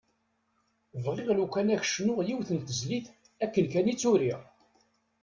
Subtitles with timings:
[1.03, 3.07] Bɣiɣ lukan ad k-d-cnuɣ yiwet n tezlit
[3.43, 4.41] akken kan i tt-uriɣ.